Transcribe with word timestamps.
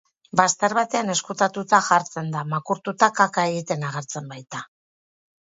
Bazter 0.39 0.73
batean 0.77 1.11
ezkutatuta 1.13 1.81
jartzen 1.89 2.33
da, 2.37 2.41
makurtuta 2.55 3.11
kaka 3.21 3.45
egiten 3.53 3.87
agertzen 3.93 4.35
baita. 4.35 4.65